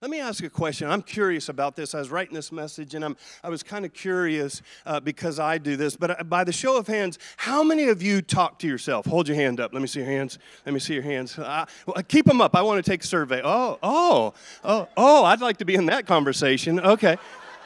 [0.00, 0.88] Let me ask a question.
[0.88, 1.92] I'm curious about this.
[1.92, 5.58] I was writing this message and I'm, I was kind of curious uh, because I
[5.58, 5.96] do this.
[5.96, 9.06] But uh, by the show of hands, how many of you talk to yourself?
[9.06, 9.72] Hold your hand up.
[9.72, 10.38] Let me see your hands.
[10.64, 11.36] Let me see your hands.
[11.36, 12.54] Uh, well, keep them up.
[12.54, 13.40] I want to take a survey.
[13.42, 16.78] Oh, oh, oh, oh, I'd like to be in that conversation.
[16.78, 17.16] Okay.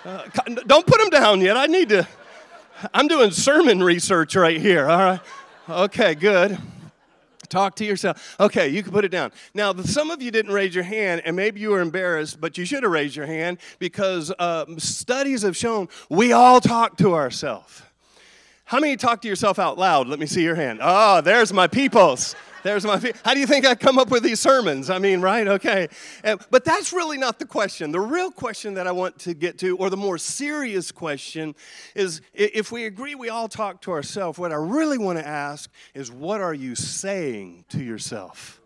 [0.03, 0.23] Uh,
[0.67, 1.59] don't put them down yet.
[1.59, 2.09] I need to.
[2.95, 4.89] I'm doing sermon research right here.
[4.89, 5.21] All right.
[5.69, 6.59] Okay, good.
[7.53, 8.35] Talk to yourself.
[8.41, 9.31] Okay, you can put it down.
[9.53, 12.65] Now, some of you didn't raise your hand, and maybe you were embarrassed, but you
[12.65, 17.83] should have raised your hand because uh, studies have shown we all talk to ourselves.
[18.65, 20.09] How many talk to yourself out loud?
[20.09, 20.79] Let me see your hand.
[20.83, 22.35] Oh, there's my peoples.
[22.63, 22.99] There's my.
[23.25, 24.91] How do you think I come up with these sermons?
[24.91, 25.47] I mean, right?
[25.47, 25.89] Okay.
[26.23, 27.93] But that's really not the question.
[27.93, 31.55] The real question that I want to get to, or the more serious question,
[31.95, 35.71] is if we agree we all talk to ourselves, what I really want to ask
[35.95, 38.61] is what are you saying to yourself?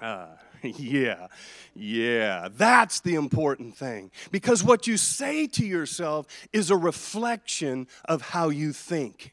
[0.00, 0.26] Uh,
[0.62, 1.26] yeah,
[1.74, 4.10] yeah, that's the important thing.
[4.30, 9.32] Because what you say to yourself is a reflection of how you think.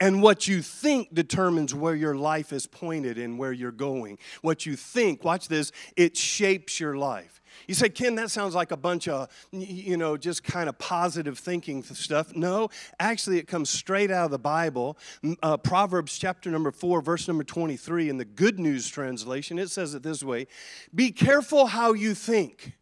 [0.00, 4.18] And what you think determines where your life is pointed and where you're going.
[4.42, 7.40] What you think, watch this, it shapes your life.
[7.66, 11.38] You say, Ken, that sounds like a bunch of, you know, just kind of positive
[11.38, 12.36] thinking stuff.
[12.36, 12.68] No,
[13.00, 14.96] actually, it comes straight out of the Bible.
[15.42, 19.94] Uh, Proverbs chapter number four, verse number 23, in the Good News translation, it says
[19.94, 20.46] it this way
[20.94, 22.74] Be careful how you think.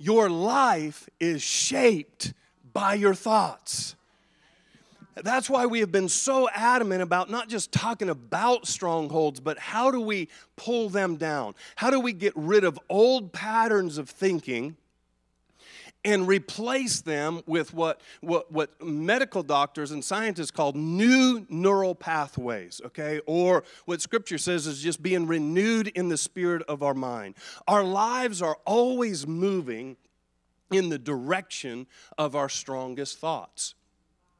[0.00, 2.32] Your life is shaped
[2.72, 3.96] by your thoughts.
[5.22, 9.90] That's why we have been so adamant about not just talking about strongholds, but how
[9.90, 11.54] do we pull them down?
[11.76, 14.76] How do we get rid of old patterns of thinking?
[16.04, 22.80] and replace them with what, what, what medical doctors and scientists call new neural pathways,
[22.86, 23.20] okay?
[23.26, 27.34] Or what scripture says is just being renewed in the spirit of our mind.
[27.66, 29.96] Our lives are always moving
[30.70, 33.74] in the direction of our strongest thoughts.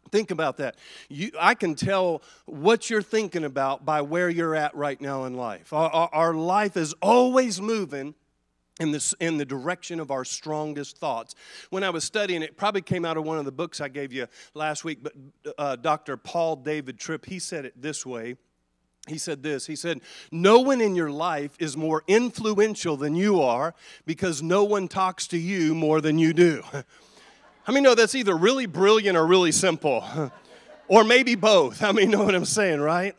[0.09, 0.77] Think about that.
[1.09, 5.35] You, I can tell what you're thinking about by where you're at right now in
[5.35, 5.73] life.
[5.73, 8.15] Our, our, our life is always moving
[8.81, 11.35] in, this, in the direction of our strongest thoughts.
[11.71, 14.13] When I was studying, it probably came out of one of the books I gave
[14.13, 15.13] you last week, but
[15.59, 16.17] uh, Dr.
[16.17, 18.37] Paul David Tripp, he said it this way.
[19.07, 20.01] He said this He said,
[20.31, 25.27] No one in your life is more influential than you are because no one talks
[25.29, 26.63] to you more than you do.
[27.69, 30.03] I mean, no, that's either really brilliant or really simple,
[30.89, 31.83] or maybe both.
[31.83, 33.15] I mean, know what I'm saying, right?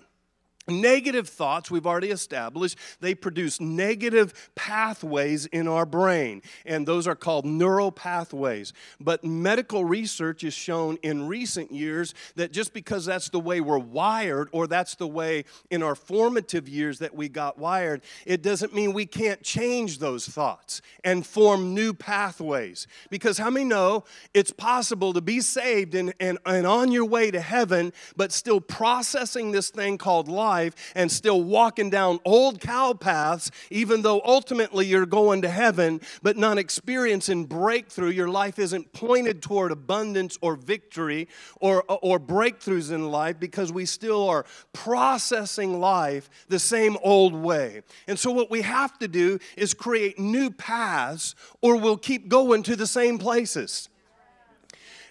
[0.69, 7.15] Negative thoughts, we've already established, they produce negative pathways in our brain, and those are
[7.15, 8.73] called neural pathways.
[8.99, 13.77] But medical research has shown in recent years that just because that's the way we're
[13.77, 18.73] wired, or that's the way in our formative years that we got wired, it doesn't
[18.73, 22.87] mean we can't change those thoughts and form new pathways.
[23.09, 24.03] Because how many know
[24.33, 28.61] it's possible to be saved and, and, and on your way to heaven, but still
[28.61, 30.58] processing this thing called life?
[30.59, 36.01] Life and still walking down old cow paths, even though ultimately you're going to heaven,
[36.21, 38.09] but not experiencing breakthrough.
[38.09, 41.27] Your life isn't pointed toward abundance or victory
[41.61, 47.81] or, or breakthroughs in life because we still are processing life the same old way.
[48.07, 52.63] And so, what we have to do is create new paths, or we'll keep going
[52.63, 53.89] to the same places.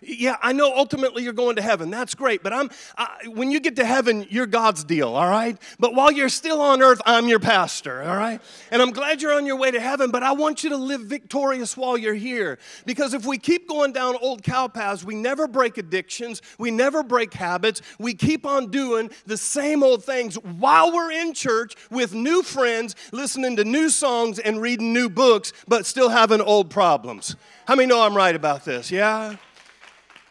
[0.00, 1.90] Yeah, I know ultimately you're going to heaven.
[1.90, 2.42] That's great.
[2.42, 5.58] But I'm I, when you get to heaven, you're God's deal, all right?
[5.78, 8.40] But while you're still on earth, I'm your pastor, all right?
[8.70, 11.02] And I'm glad you're on your way to heaven, but I want you to live
[11.02, 12.58] victorious while you're here.
[12.86, 17.02] Because if we keep going down old cow paths, we never break addictions, we never
[17.02, 22.14] break habits, we keep on doing the same old things while we're in church with
[22.14, 27.36] new friends, listening to new songs and reading new books, but still having old problems.
[27.66, 28.90] How many know I'm right about this?
[28.90, 29.36] Yeah?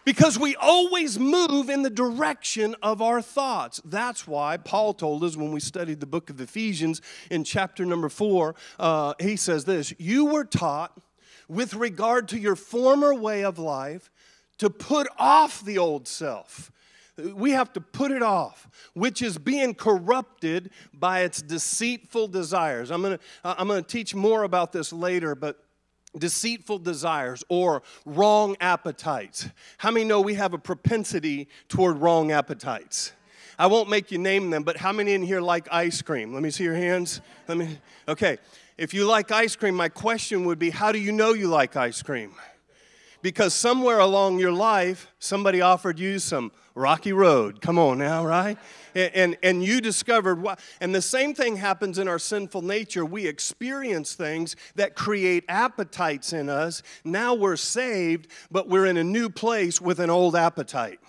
[0.08, 3.82] Because we always move in the direction of our thoughts.
[3.84, 8.08] That's why Paul told us when we studied the book of Ephesians in chapter number
[8.08, 10.98] four, uh, he says this You were taught
[11.50, 14.10] with regard to your former way of life
[14.60, 16.72] to put off the old self.
[17.18, 22.92] We have to put it off, which is being corrupted by its deceitful desires.
[22.92, 25.67] I'm gonna, I'm gonna teach more about this later, but
[26.18, 29.50] deceitful desires or wrong appetites.
[29.78, 33.14] How many know we have a propensity toward wrong appetites?
[33.60, 36.34] I won't make you name them, but how many in here like ice cream?
[36.34, 37.22] Let me see your hands.
[37.48, 38.38] Let me Okay.
[38.78, 41.76] If you like ice cream, my question would be how do you know you like
[41.76, 42.36] ice cream?
[43.22, 47.62] Because somewhere along your life, somebody offered you some rocky road.
[47.62, 48.58] Come on now, right?
[48.94, 50.60] And, and, and you discovered what.
[50.80, 53.04] And the same thing happens in our sinful nature.
[53.04, 56.84] We experience things that create appetites in us.
[57.04, 61.00] Now we're saved, but we're in a new place with an old appetite.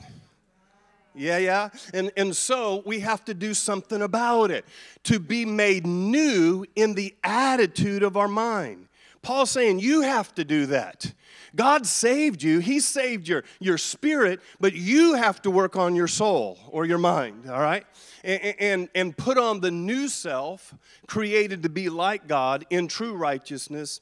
[1.14, 1.69] Yeah, yeah.
[1.93, 4.64] And, and so we have to do something about it
[5.05, 8.88] to be made new in the attitude of our mind.
[9.20, 11.12] Paul's saying you have to do that.
[11.58, 16.06] God saved you, He saved your, your spirit, but you have to work on your
[16.06, 17.84] soul or your mind, all right?
[18.22, 20.72] And, and, and put on the new self,
[21.08, 24.00] created to be like God in true righteousness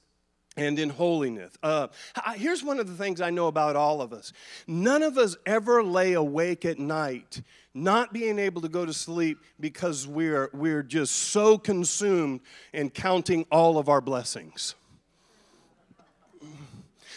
[0.58, 1.55] and in holiness.
[1.62, 1.88] Uh,
[2.35, 4.35] here's one of the things I know about all of us
[4.67, 7.41] none of us ever lay awake at night
[7.73, 12.41] not being able to go to sleep because we're, we're just so consumed
[12.75, 14.75] in counting all of our blessings.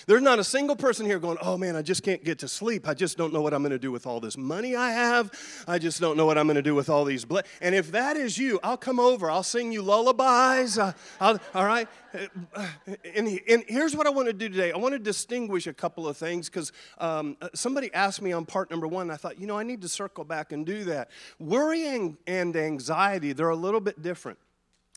[0.10, 2.88] There's not a single person here going, oh man, I just can't get to sleep.
[2.88, 5.32] I just don't know what I'm going to do with all this money I have.
[5.68, 7.26] I just don't know what I'm going to do with all these.
[7.26, 7.44] Ble-.
[7.62, 9.30] And if that is you, I'll come over.
[9.30, 10.80] I'll sing you lullabies.
[10.80, 11.88] Uh, all right?
[13.16, 14.72] And, and, here's what I want to do today.
[14.72, 18.72] I want to distinguish a couple of things because um, somebody asked me on part
[18.72, 19.12] number one.
[19.12, 21.12] I thought, you know, I need to circle back and do that.
[21.38, 24.40] Worrying and anxiety, they're a little bit different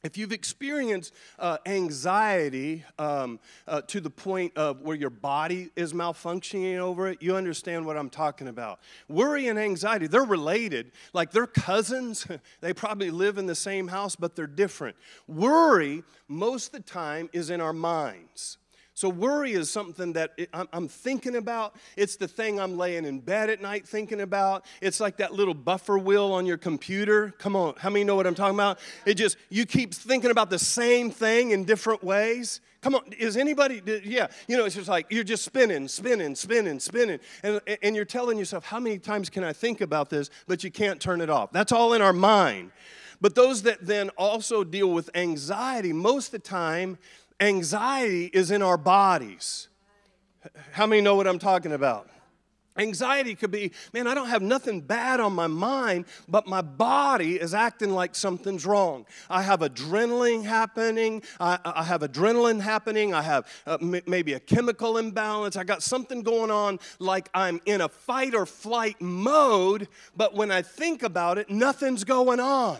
[0.03, 3.39] if you've experienced uh, anxiety um,
[3.69, 7.97] uh, to the point of where your body is malfunctioning over it, you understand what
[7.97, 8.81] I'm talking about.
[9.09, 10.93] Worry and anxiety, they're related.
[11.13, 12.27] Like they're cousins.
[12.61, 14.97] they probably live in the same house, but they're different.
[15.29, 18.59] Worry, most of the time, is in our minds.
[19.03, 20.31] So, worry is something that
[20.73, 21.75] I'm thinking about.
[21.97, 24.65] It's the thing I'm laying in bed at night thinking about.
[24.81, 27.35] It's like that little buffer wheel on your computer.
[27.39, 28.79] Come on, how many know what I'm talking about?
[29.05, 32.61] It just, you keep thinking about the same thing in different ways.
[32.81, 36.79] Come on, is anybody, yeah, you know, it's just like you're just spinning, spinning, spinning,
[36.79, 37.19] spinning.
[37.43, 40.31] And, and you're telling yourself, how many times can I think about this?
[40.47, 41.51] But you can't turn it off.
[41.51, 42.71] That's all in our mind.
[43.23, 46.99] But those that then also deal with anxiety, most of the time,
[47.43, 49.67] Anxiety is in our bodies.
[50.71, 52.09] How many know what I'm talking about?
[52.77, 57.35] Anxiety could be, man, I don't have nothing bad on my mind, but my body
[57.39, 59.07] is acting like something's wrong.
[59.29, 61.23] I have adrenaline happening.
[61.41, 63.13] I, I have adrenaline happening.
[63.13, 65.57] I have uh, m- maybe a chemical imbalance.
[65.57, 70.53] I got something going on like I'm in a fight or flight mode, but when
[70.53, 72.79] I think about it, nothing's going on.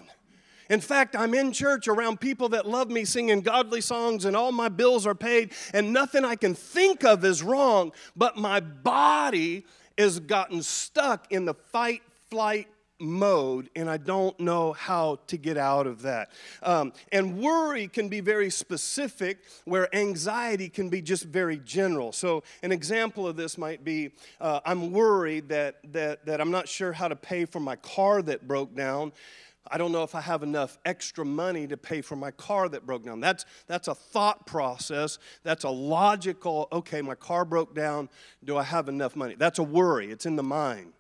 [0.73, 4.53] In fact, I'm in church around people that love me singing godly songs, and all
[4.53, 9.67] my bills are paid, and nothing I can think of is wrong, but my body
[9.99, 15.59] has gotten stuck in the fight, flight, mode, and I don't know how to get
[15.59, 16.31] out of that.
[16.63, 22.13] Um, and worry can be very specific, where anxiety can be just very general.
[22.13, 26.67] So, an example of this might be uh, I'm worried that, that, that I'm not
[26.67, 29.13] sure how to pay for my car that broke down.
[29.71, 32.85] I don't know if I have enough extra money to pay for my car that
[32.85, 33.21] broke down.
[33.21, 35.19] That's, that's a thought process.
[35.45, 38.09] That's a logical, okay, my car broke down.
[38.45, 39.37] Do I have enough money?
[39.37, 40.93] That's a worry, it's in the mind.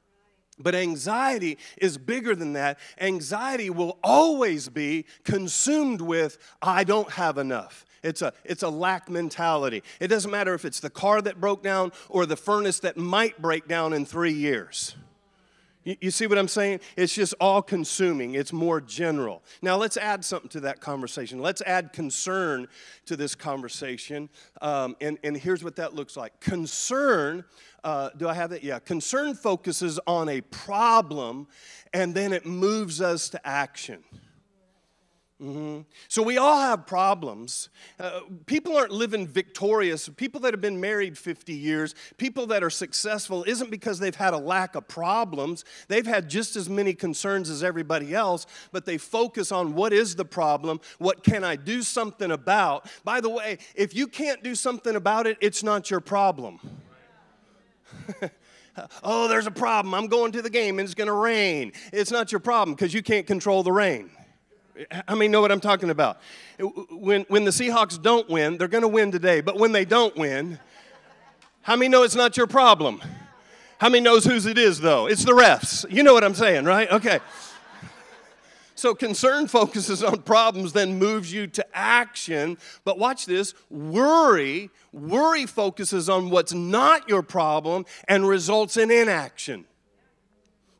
[0.58, 2.78] But anxiety is bigger than that.
[3.00, 7.84] Anxiety will always be consumed with, I don't have enough.
[8.02, 9.82] It's a, it's a lack mentality.
[10.00, 13.40] It doesn't matter if it's the car that broke down or the furnace that might
[13.40, 14.94] break down in three years.
[15.84, 16.80] You, see what I'm saying?
[16.96, 19.42] It's just all consuming, it's more general.
[19.62, 21.40] Now, let's add something to that conversation.
[21.40, 22.68] Let's add concern
[23.06, 24.28] to this conversation.
[24.60, 27.44] Um, and, and here's what that looks like concern,
[27.82, 28.62] uh, do I have that?
[28.62, 28.78] Yeah.
[28.78, 31.48] Concern focuses on a problem
[31.92, 34.04] and then it moves us to action.
[35.42, 35.80] Mm-hmm.
[36.06, 37.68] So we all have problems.
[37.98, 40.08] Uh, people aren't living victorious.
[40.08, 44.34] People that have been married 50 years, people that are successful, isn't because they've had
[44.34, 45.64] a lack of problems.
[45.88, 50.14] They've had just as many concerns as everybody else, but they focus on what is
[50.14, 52.88] the problem, what can I do something about.
[53.02, 56.60] By the way, if you can't do something about it, it's not your problem.
[59.02, 59.92] oh, there's a problem.
[59.92, 61.72] I'm going to the game and it's going to rain.
[61.92, 64.08] It's not your problem because you can't control the rain.
[65.06, 66.20] How many know what I'm talking about?
[66.58, 70.16] When, when the Seahawks don't win, they're going to win today, but when they don't
[70.16, 70.58] win,
[71.62, 73.02] how many know it's not your problem?
[73.78, 75.06] How many knows whose it is though?
[75.06, 75.84] It's the refs.
[75.90, 76.90] You know what I'm saying, right?
[76.90, 77.20] Okay.
[78.74, 82.58] So concern focuses on problems, then moves you to action.
[82.84, 89.66] But watch this worry, worry focuses on what's not your problem and results in inaction.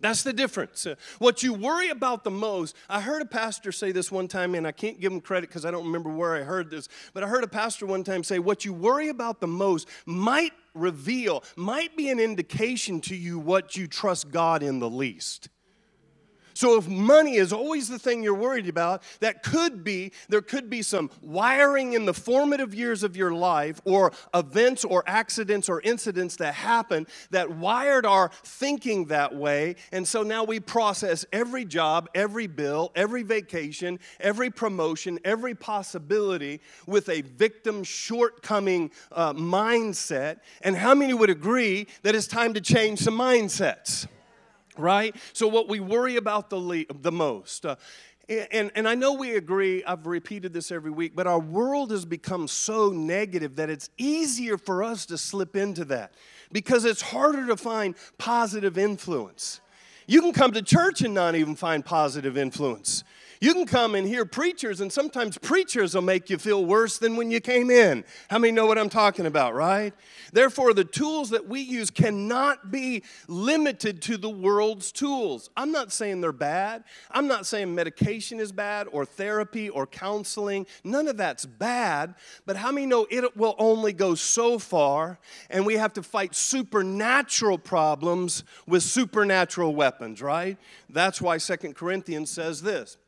[0.02, 0.86] That's the difference.
[1.20, 4.66] What you worry about the most, I heard a pastor say this one time, and
[4.66, 7.28] I can't give him credit because I don't remember where I heard this, but I
[7.28, 11.96] heard a pastor one time say, What you worry about the most might reveal, might
[11.96, 15.48] be an indication to you what you trust God in the least.
[16.62, 20.70] So if money is always the thing you're worried about, that could be, there could
[20.70, 25.80] be some wiring in the formative years of your life or events or accidents or
[25.80, 29.74] incidents that happen that wired our thinking that way.
[29.90, 36.60] And so now we process every job, every bill, every vacation, every promotion, every possibility
[36.86, 40.38] with a victim shortcoming uh, mindset.
[40.60, 44.06] And how many would agree that it's time to change some mindsets?
[44.78, 45.14] Right?
[45.32, 47.66] So, what we worry about the, le- the most.
[47.66, 47.76] Uh,
[48.28, 52.04] and, and I know we agree, I've repeated this every week, but our world has
[52.04, 56.14] become so negative that it's easier for us to slip into that
[56.52, 59.60] because it's harder to find positive influence.
[60.06, 63.04] You can come to church and not even find positive influence.
[63.42, 67.16] You can come and hear preachers, and sometimes preachers will make you feel worse than
[67.16, 68.04] when you came in.
[68.30, 69.92] How many know what I'm talking about, right?
[70.32, 75.50] Therefore, the tools that we use cannot be limited to the world's tools.
[75.56, 76.84] I'm not saying they're bad.
[77.10, 80.64] I'm not saying medication is bad or therapy or counseling.
[80.84, 82.14] None of that's bad.
[82.46, 85.18] But how many know it will only go so far,
[85.50, 90.58] and we have to fight supernatural problems with supernatural weapons, right?
[90.88, 92.98] That's why Second Corinthians says this.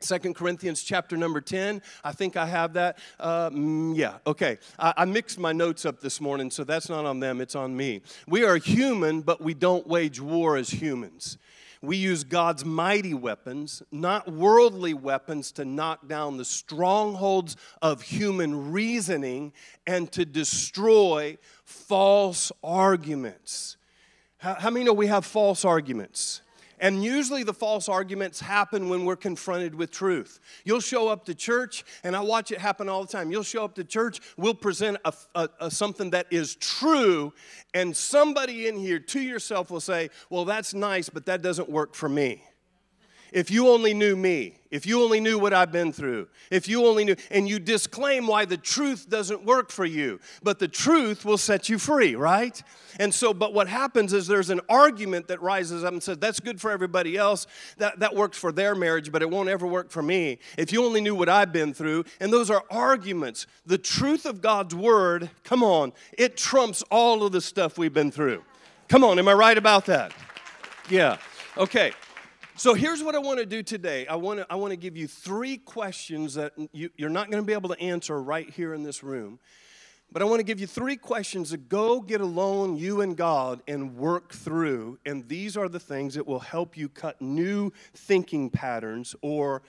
[0.00, 1.82] Second Corinthians chapter number 10.
[2.04, 2.98] I think I have that.
[3.18, 4.58] Uh, mm, yeah, okay.
[4.78, 7.76] I, I, mixed my notes up this morning, so that's not on them, it's on
[7.76, 8.02] me.
[8.26, 11.38] We are human, but we don't wage war as humans.
[11.80, 18.72] We use God's mighty weapons, not worldly weapons, to knock down the strongholds of human
[18.72, 19.52] reasoning
[19.86, 23.76] and to destroy false arguments.
[24.38, 26.42] How, how many know we have false arguments?
[26.80, 30.40] And usually the false arguments happen when we're confronted with truth.
[30.64, 33.30] You'll show up to church, and I watch it happen all the time.
[33.30, 37.32] You'll show up to church, we'll present a, a, a, something that is true,
[37.74, 41.94] and somebody in here to yourself will say, Well, that's nice, but that doesn't work
[41.94, 42.42] for me.
[43.32, 46.86] If you only knew me, if you only knew what I've been through, if you
[46.86, 51.24] only knew, and you disclaim why the truth doesn't work for you, but the truth
[51.24, 52.62] will set you free, right?
[52.98, 56.40] And so, but what happens is there's an argument that rises up and says, that's
[56.40, 57.46] good for everybody else,
[57.78, 60.38] that, that works for their marriage, but it won't ever work for me.
[60.56, 63.46] If you only knew what I've been through, and those are arguments.
[63.66, 68.10] The truth of God's word, come on, it trumps all of the stuff we've been
[68.10, 68.42] through.
[68.88, 70.12] Come on, am I right about that?
[70.90, 71.18] Yeah.
[71.56, 71.92] Okay.
[72.58, 74.04] So here's what I want to do today.
[74.08, 77.40] I want to, I want to give you three questions that you, you're not going
[77.40, 79.38] to be able to answer right here in this room.
[80.10, 83.62] But I want to give you three questions to go get alone, you and God,
[83.68, 84.98] and work through.
[85.06, 89.62] And these are the things that will help you cut new thinking patterns or,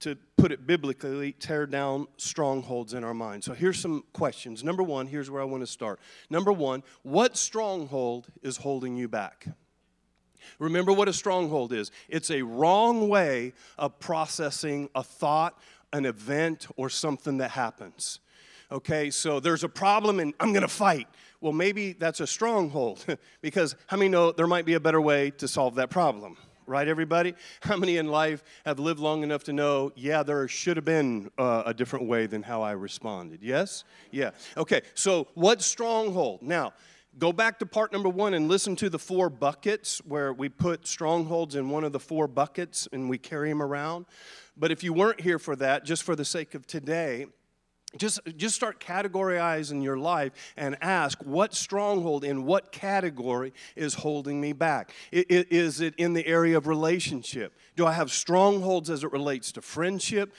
[0.00, 3.44] to put it biblically, tear down strongholds in our mind.
[3.44, 4.62] So here's some questions.
[4.62, 6.00] Number one, here's where I want to start.
[6.28, 9.46] Number one, what stronghold is holding you back?
[10.58, 15.58] Remember what a stronghold is it's a wrong way of processing a thought,
[15.92, 18.20] an event, or something that happens.
[18.70, 21.08] Okay, so there's a problem and I'm gonna fight.
[21.40, 23.04] Well, maybe that's a stronghold
[23.40, 26.36] because how many know there might be a better way to solve that problem?
[26.66, 27.34] right, everybody?
[27.60, 31.30] How many in life have lived long enough to know, yeah, there should have been
[31.38, 33.40] uh, a different way than how I responded?
[33.42, 33.84] Yes?
[34.10, 34.30] Yeah.
[34.56, 36.42] Okay, so what stronghold?
[36.42, 36.72] Now,
[37.18, 40.86] Go back to part number one and listen to the four buckets where we put
[40.86, 44.04] strongholds in one of the four buckets and we carry them around.
[44.54, 47.26] But if you weren't here for that, just for the sake of today,
[47.98, 54.40] just, just start categorizing your life and ask what stronghold in what category is holding
[54.40, 54.92] me back.
[55.12, 57.56] Is it in the area of relationship?
[57.76, 60.34] Do I have strongholds as it relates to friendship,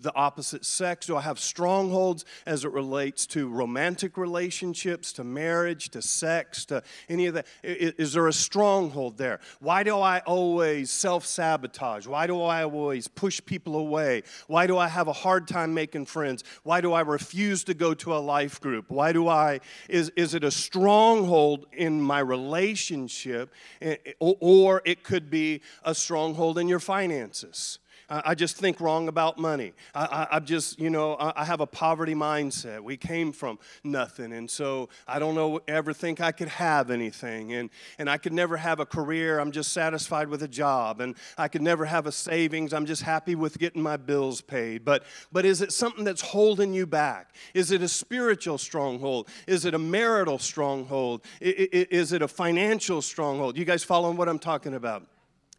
[0.00, 1.06] the opposite sex?
[1.06, 6.82] Do I have strongholds as it relates to romantic relationships, to marriage, to sex, to
[7.08, 7.46] any of that?
[7.62, 9.40] Is there a stronghold there?
[9.60, 12.06] Why do I always self sabotage?
[12.06, 14.22] Why do I always push people away?
[14.46, 16.42] Why do I have a hard time making friends?
[16.62, 18.90] Why do I refuse to go to a life group?
[18.90, 23.52] Why do I, is, is it a stronghold in my relationship?
[23.80, 27.78] Eh, or it could be a stronghold in your finances.
[28.10, 29.72] I just think wrong about money.
[29.94, 32.80] I, I, I just, you know, I, I, have a poverty mindset.
[32.80, 34.32] We came from nothing.
[34.32, 37.52] And so I don't know, ever think I could have anything.
[37.52, 39.38] And, and I could never have a career.
[39.38, 41.00] I'm just satisfied with a job.
[41.00, 42.72] And I could never have a savings.
[42.72, 44.84] I'm just happy with getting my bills paid.
[44.84, 47.32] But, but is it something that's holding you back?
[47.54, 49.28] Is it a spiritual stronghold?
[49.46, 51.24] Is it a marital stronghold?
[51.40, 53.56] Is it a financial stronghold?
[53.56, 55.06] You guys following what I'm talking about?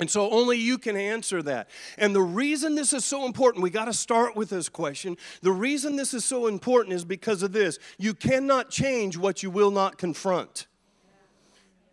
[0.02, 1.70] And so only you can answer that.
[1.96, 5.16] And the reason this is so important, we got to start with this question.
[5.44, 7.78] The reason this is so important is because of this.
[8.00, 10.66] You cannot change what you will not confront.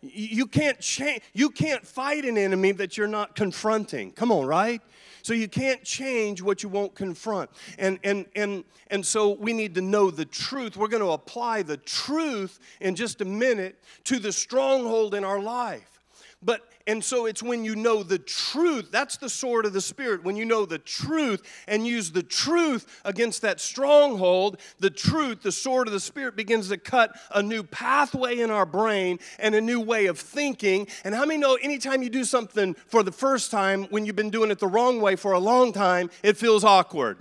[0.01, 4.11] You can't change, you can't fight an enemy that you're not confronting.
[4.13, 4.81] Come on, right?
[5.21, 7.51] So you can't change what you won't confront.
[7.77, 10.77] And and and and so we need to know the truth.
[10.77, 15.39] We're going to apply the truth in just a minute to the stronghold in our
[15.39, 15.98] life.
[16.41, 20.23] But and so it's when you know the truth, that's the sword of the Spirit.
[20.23, 25.51] When you know the truth and use the truth against that stronghold, the truth, the
[25.51, 29.61] sword of the Spirit begins to cut a new pathway in our brain and a
[29.61, 30.87] new way of thinking.
[31.03, 34.31] And how many know anytime you do something for the first time, when you've been
[34.31, 37.19] doing it the wrong way for a long time, it feels awkward?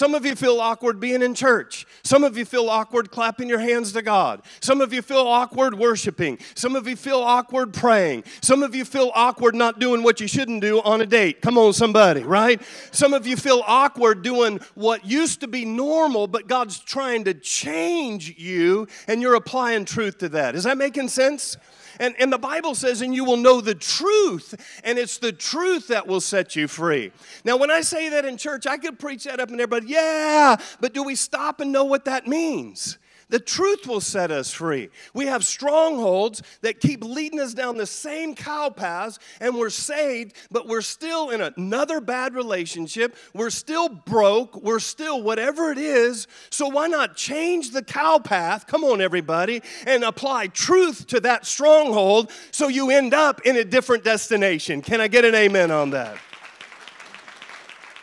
[0.00, 1.86] Some of you feel awkward being in church.
[2.04, 4.40] Some of you feel awkward clapping your hands to God.
[4.62, 6.38] Some of you feel awkward worshiping.
[6.54, 8.24] Some of you feel awkward praying.
[8.40, 11.42] Some of you feel awkward not doing what you shouldn't do on a date.
[11.42, 12.62] Come on, somebody, right?
[12.92, 17.34] Some of you feel awkward doing what used to be normal, but God's trying to
[17.34, 20.54] change you, and you're applying truth to that.
[20.54, 21.58] Is that making sense?
[22.00, 25.88] And, and the Bible says, and you will know the truth, and it's the truth
[25.88, 27.12] that will set you free.
[27.44, 30.56] Now, when I say that in church, I could preach that up and everybody, yeah,
[30.80, 32.96] but do we stop and know what that means?
[33.30, 34.90] The truth will set us free.
[35.14, 40.34] We have strongholds that keep leading us down the same cow paths, and we're saved,
[40.50, 43.16] but we're still in another bad relationship.
[43.32, 44.62] We're still broke.
[44.62, 46.26] We're still whatever it is.
[46.50, 48.66] So why not change the cow path?
[48.66, 53.64] Come on, everybody, and apply truth to that stronghold so you end up in a
[53.64, 54.82] different destination.
[54.82, 56.18] Can I get an amen on that?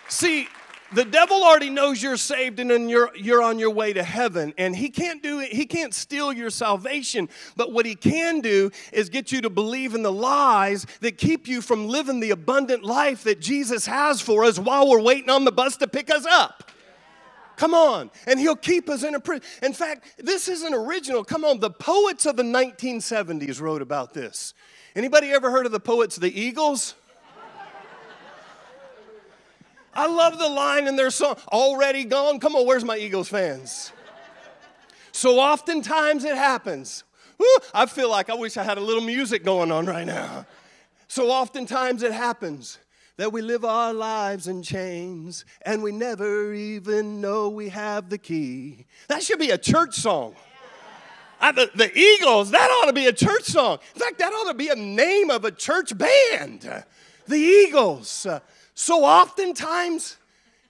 [0.07, 0.47] See,
[0.93, 4.75] the devil already knows you're saved and you're, you're on your way to heaven and
[4.75, 9.09] he can't do it he can't steal your salvation but what he can do is
[9.09, 13.23] get you to believe in the lies that keep you from living the abundant life
[13.23, 16.71] that jesus has for us while we're waiting on the bus to pick us up
[17.57, 18.11] Come on.
[18.27, 19.43] And he'll keep us in a prison.
[19.63, 21.23] In fact, this isn't original.
[21.23, 21.59] Come on.
[21.59, 24.53] The poets of the 1970s wrote about this.
[24.95, 26.93] Anybody ever heard of the poets, the Eagles?
[29.97, 32.39] I love the line in their song, already gone.
[32.39, 33.91] Come on, where's my Eagles fans?
[35.11, 37.03] So oftentimes it happens.
[37.39, 40.45] Woo, I feel like I wish I had a little music going on right now.
[41.07, 42.77] So oftentimes it happens
[43.17, 48.19] that we live our lives in chains and we never even know we have the
[48.19, 48.85] key.
[49.07, 50.35] That should be a church song.
[51.41, 53.79] I, the, the, Eagles, that ought to be a church song.
[53.95, 56.83] In fact, that ought to be a name of a church band.
[57.27, 58.27] The Eagles.
[58.79, 60.17] So oftentimes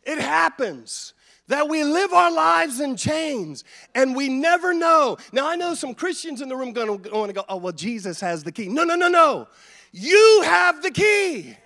[0.06, 1.14] it happens
[1.50, 3.66] that we live our lives in chains
[3.96, 5.18] and we never know.
[5.34, 8.46] Now, I know some Christians in the room going to, go, oh, well, Jesus has
[8.46, 8.70] the key.
[8.70, 9.50] No, no, no, no.
[9.92, 11.58] You have the key.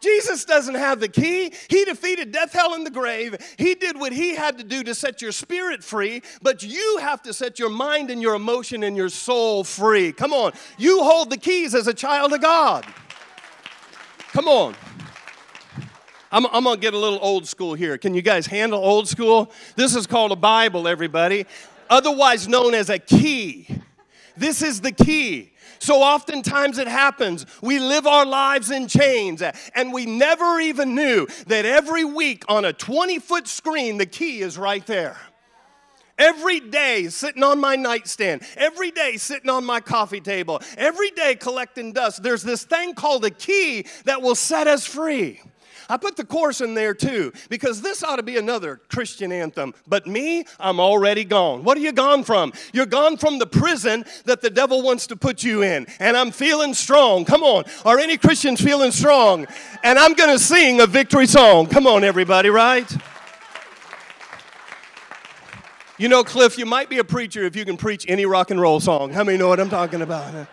[0.00, 1.52] Jesus doesn't have the key.
[1.68, 3.36] He defeated death, hell, and the grave.
[3.58, 7.22] He did what he had to do to set your spirit free, but you have
[7.22, 10.12] to set your mind and your emotion and your soul free.
[10.12, 10.52] Come on.
[10.78, 12.86] You hold the keys as a child of God.
[14.32, 14.76] Come on.
[16.32, 17.98] I'm, I'm going to get a little old school here.
[17.98, 19.52] Can you guys handle old school?
[19.76, 21.44] This is called a Bible, everybody,
[21.90, 23.68] otherwise known as a key.
[24.34, 25.52] This is the key.
[25.78, 27.44] So oftentimes it happens.
[27.60, 29.42] We live our lives in chains,
[29.74, 34.40] and we never even knew that every week on a 20 foot screen, the key
[34.40, 35.18] is right there.
[36.16, 41.34] Every day sitting on my nightstand, every day sitting on my coffee table, every day
[41.34, 45.40] collecting dust, there's this thing called a key that will set us free.
[45.92, 49.74] I put the chorus in there too because this ought to be another Christian anthem.
[49.86, 51.64] But me, I'm already gone.
[51.64, 52.54] What are you gone from?
[52.72, 55.86] You're gone from the prison that the devil wants to put you in.
[55.98, 57.26] And I'm feeling strong.
[57.26, 57.64] Come on.
[57.84, 59.46] Are any Christians feeling strong?
[59.84, 61.66] And I'm going to sing a victory song.
[61.66, 62.90] Come on, everybody, right?
[65.98, 68.58] You know, Cliff, you might be a preacher if you can preach any rock and
[68.58, 69.12] roll song.
[69.12, 70.48] How many know what I'm talking about?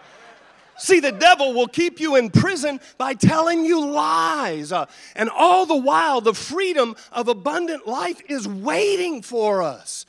[0.80, 4.72] See, the devil will keep you in prison by telling you lies.
[4.72, 10.06] Uh, and all the while, the freedom of abundant life is waiting for us.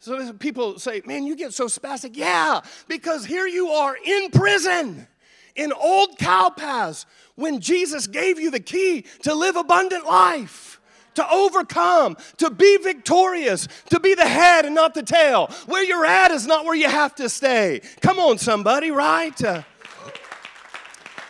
[0.00, 2.16] So people say, Man, you get so spastic.
[2.16, 5.06] Yeah, because here you are in prison,
[5.56, 10.80] in old cow paths, when Jesus gave you the key to live abundant life
[11.14, 15.48] to overcome, to be victorious, to be the head and not the tail.
[15.66, 17.82] Where you're at is not where you have to stay.
[18.00, 19.42] Come on, somebody, right?
[19.44, 19.62] Uh,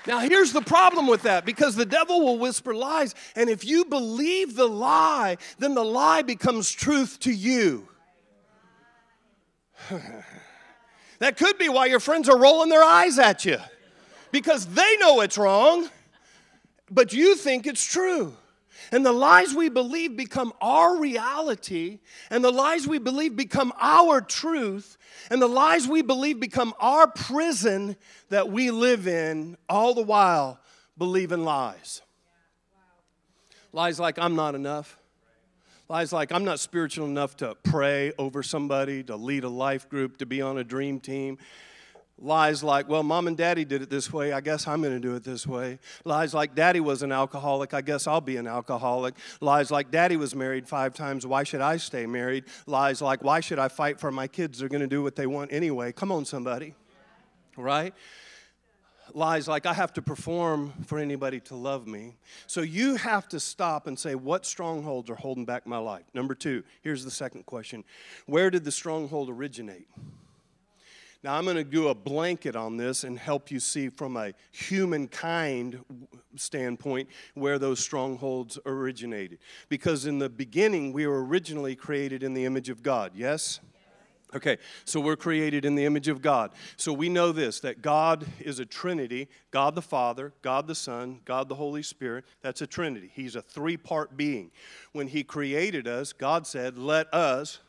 [0.06, 3.84] now, here's the problem with that because the devil will whisper lies, and if you
[3.84, 7.88] believe the lie, then the lie becomes truth to you.
[11.20, 13.58] that could be why your friends are rolling their eyes at you
[14.32, 15.88] because they know it's wrong.
[16.90, 18.36] but you think it's true.
[18.90, 24.20] And the lies we believe become our reality, and the lies we believe become our
[24.20, 24.98] truth,
[25.30, 27.96] and the lies we believe become our prison
[28.30, 30.58] that we live in, all the while
[30.98, 32.02] believing lies.
[33.72, 34.98] Lies like, I'm not enough.
[35.88, 40.18] Lies like, I'm not spiritual enough to pray over somebody, to lead a life group,
[40.18, 41.38] to be on a dream team.
[42.18, 45.00] Lies like, well, mom and daddy did it this way, I guess I'm going to
[45.00, 45.78] do it this way.
[46.04, 49.14] Lies like, daddy was an alcoholic, I guess I'll be an alcoholic.
[49.40, 52.44] Lies like, daddy was married five times, why should I stay married?
[52.66, 54.58] Lies like, why should I fight for my kids?
[54.58, 55.90] They're going to do what they want anyway.
[55.90, 56.74] Come on, somebody.
[57.56, 57.92] Right?
[59.14, 62.14] Lies like, I have to perform for anybody to love me.
[62.46, 66.04] So you have to stop and say, what strongholds are holding back my life?
[66.14, 67.84] Number two, here's the second question
[68.26, 69.88] Where did the stronghold originate?
[71.24, 74.32] Now, I'm going to do a blanket on this and help you see from a
[74.50, 75.84] humankind
[76.34, 79.38] standpoint where those strongholds originated.
[79.68, 83.60] Because in the beginning, we were originally created in the image of God, yes?
[84.34, 86.52] Okay, so we're created in the image of God.
[86.76, 91.20] So we know this that God is a Trinity God the Father, God the Son,
[91.24, 92.24] God the Holy Spirit.
[92.40, 93.10] That's a Trinity.
[93.14, 94.50] He's a three part being.
[94.92, 97.60] When He created us, God said, Let us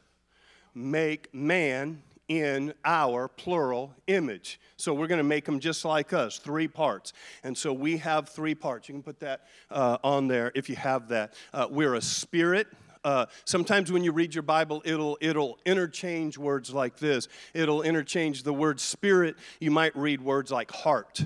[0.74, 4.60] make man in our plural image.
[4.78, 7.14] So we're going to make them just like us, three parts.
[7.44, 8.88] And so we have three parts.
[8.88, 11.34] You can put that uh, on there if you have that.
[11.54, 12.68] Uh, we're a spirit.
[13.04, 17.28] Uh, sometimes when you read your Bible, it'll, it'll interchange words like this.
[17.54, 19.36] It'll interchange the word spirit.
[19.60, 21.26] You might read words like heart.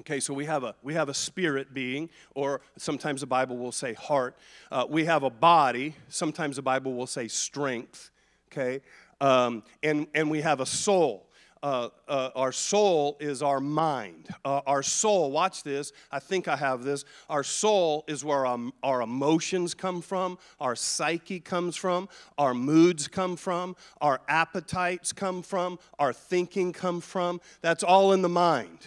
[0.00, 3.72] Okay, so we have a we have a spirit being, or sometimes the Bible will
[3.72, 4.36] say heart.
[4.70, 5.94] Uh, we have a body.
[6.10, 8.10] Sometimes the Bible will say strength.
[8.52, 8.82] Okay,
[9.20, 11.26] um, and, and we have a soul.
[11.62, 14.28] Uh, uh, our soul is our mind.
[14.44, 17.04] Uh, our soul, watch this, I think I have this.
[17.28, 23.08] Our soul is where our, our emotions come from, our psyche comes from, our moods
[23.08, 27.40] come from, our appetites come from, our thinking come from.
[27.62, 28.86] That's all in the mind.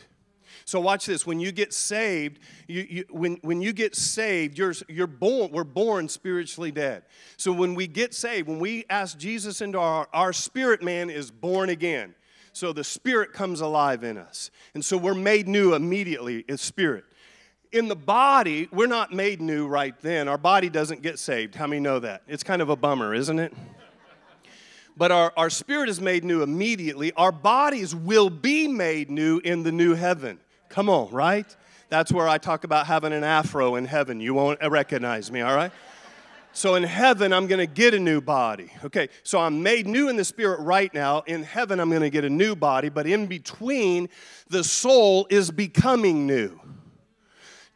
[0.70, 1.26] So watch this.
[1.26, 5.64] When you get saved, you, you, when, when you get saved, you're, you're born, we're
[5.64, 7.06] born spiritually dead.
[7.38, 11.32] So when we get saved, when we ask Jesus into our, our spirit man is
[11.32, 12.14] born again.
[12.54, 14.52] So the spirit comes alive in us.
[14.76, 17.04] And so we're made new immediately as spirit.
[17.72, 20.28] In the body, we're not made new right then.
[20.28, 21.56] Our body doesn't get saved.
[21.56, 22.22] How many know that?
[22.28, 23.56] It's kind of a bummer, isn't it?
[24.96, 27.12] but our, our spirit is made new immediately.
[27.14, 30.40] Our bodies will be made new in the new heaven.
[30.70, 31.56] Come on, right?
[31.90, 34.20] That's where I talk about having an afro in heaven.
[34.22, 35.72] You won't recognize me, all right?
[36.52, 38.72] So in heaven, I'm going to get a new body.
[38.84, 41.22] Okay, so I'm made new in the spirit right now.
[41.22, 44.10] In heaven, I'm going to get a new body, but in between,
[44.48, 46.60] the soul is becoming new.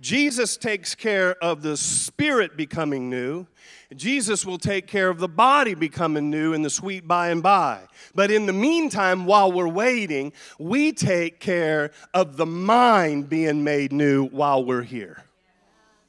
[0.03, 3.47] Jesus takes care of the spirit becoming new.
[3.95, 7.79] Jesus will take care of the body becoming new in the sweet by and by.
[8.13, 13.93] But in the meantime, while we're waiting, we take care of the mind being made
[13.93, 15.23] new while we're here.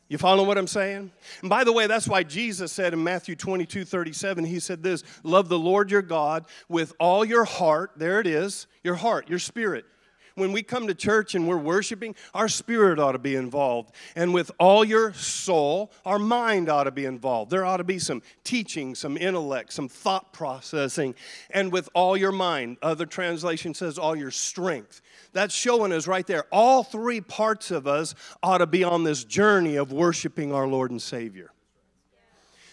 [0.09, 1.13] You follow what I'm saying?
[1.43, 5.05] And by the way, that's why Jesus said in Matthew 22 37, He said this
[5.23, 7.93] Love the Lord your God with all your heart.
[7.97, 9.85] There it is, your heart, your spirit
[10.35, 13.95] when we come to church and we're worshiping, our spirit ought to be involved.
[14.17, 17.51] And with all your soul, our mind ought to be involved.
[17.51, 21.15] There ought to be some teaching, some intellect, some thought processing.
[21.51, 25.01] And with all your mind, other translation says all your strength.
[25.33, 26.47] That's showing us right there.
[26.51, 30.91] All three parts of us ought to be on this journey of worshiping our Lord
[30.91, 31.51] and Savior.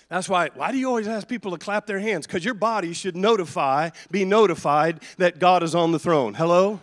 [0.09, 2.27] That's why, why do you always ask people to clap their hands?
[2.27, 6.33] Because your body should notify, be notified that God is on the throne.
[6.33, 6.81] Hello?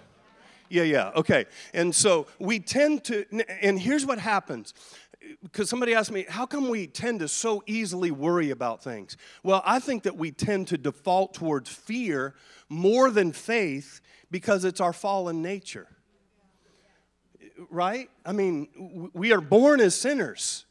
[0.68, 1.46] Yeah, yeah, okay.
[1.72, 3.24] And so we tend to,
[3.62, 4.74] and here's what happens.
[5.42, 9.16] Because somebody asked me, how come we tend to so easily worry about things?
[9.42, 12.34] Well, I think that we tend to default towards fear
[12.68, 14.00] more than faith
[14.30, 15.88] because it's our fallen nature.
[17.68, 18.08] Right?
[18.24, 20.64] I mean, we are born as sinners.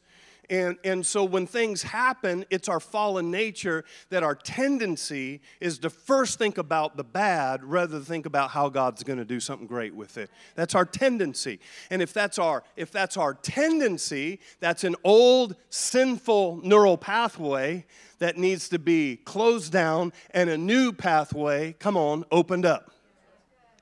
[0.50, 5.90] And, and so when things happen, it's our fallen nature that our tendency is to
[5.90, 9.66] first think about the bad rather than think about how God's going to do something
[9.66, 10.30] great with it.
[10.54, 11.60] That's our tendency.
[11.90, 17.84] And if that's our if that's our tendency, that's an old sinful neural pathway
[18.18, 22.90] that needs to be closed down and a new pathway, come on, opened up.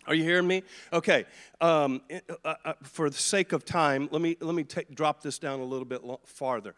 [0.07, 0.62] Are you hearing me?
[0.92, 1.25] Okay.
[1.61, 2.03] Um,
[2.45, 4.64] uh, uh, for the sake of time, let me let me
[4.95, 6.75] drop this down a little bit farther.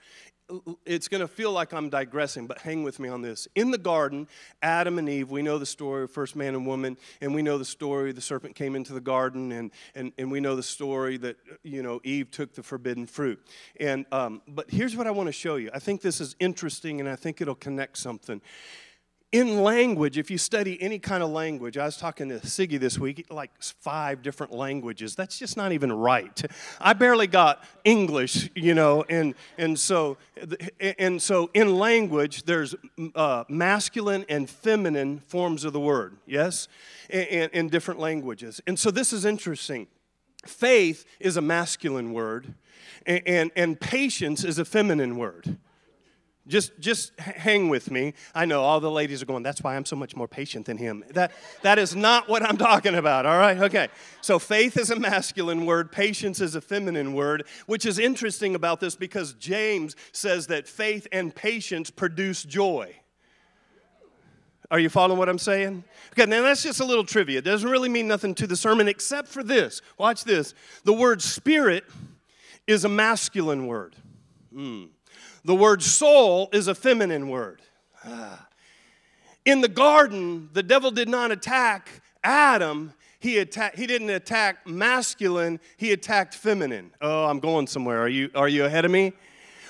[0.87, 3.49] it's going to feel like I'm digressing, but hang with me on this.
[3.55, 4.29] In the garden,
[4.63, 7.59] Adam and Eve, we know the story of first man and woman, and we know
[7.59, 11.19] the story the serpent came into the garden, and, and, and we know the story
[11.19, 13.39] that, you know, Eve took the forbidden fruit.
[13.79, 15.71] And, um, but here's what I want to show you.
[15.75, 18.41] I think this is interesting, and I think it'll connect something
[19.31, 22.99] in language, if you study any kind of language, I was talking to Siggy this
[22.99, 25.15] week, like five different languages.
[25.15, 26.43] That's just not even right.
[26.81, 30.17] I barely got English, you know, and and so
[30.99, 32.75] and so in language, there's
[33.15, 36.69] uh, masculine and feminine forms of the word, yes,
[37.11, 38.63] in, in different languages.
[38.67, 39.89] And so this is interesting.
[40.47, 42.55] Faith is a masculine word,
[43.05, 45.59] and, and, and patience is a feminine word.
[46.49, 48.15] Just, just hang with me.
[48.35, 50.79] I know all the ladies are going, that's why I'm so much more patient than
[50.79, 51.05] him.
[51.11, 51.33] That,
[51.63, 53.59] that is not what I'm talking about, all right?
[53.59, 53.89] Okay.
[54.23, 58.81] So faith is a masculine word, patience is a feminine word, which is interesting about
[58.81, 62.97] this because James says that faith and patience produce joy.
[64.71, 65.85] Are you following what I'm saying?
[66.13, 67.39] Okay, now that's just a little trivia.
[67.39, 69.81] It doesn't really mean nothing to the sermon except for this.
[69.97, 70.55] Watch this.
[70.85, 71.85] The word spirit
[72.67, 73.97] is a masculine word.
[74.53, 74.85] Hmm.
[75.49, 77.63] The word soul is a feminine word.
[78.05, 78.47] Ah.
[79.47, 82.93] In the garden, the devil did not attack Adam.
[83.19, 86.91] He, attacked, he didn't attack masculine, he attacked feminine.
[87.01, 88.03] Oh, I'm going somewhere.
[88.03, 89.15] Are you, are you ahead of me?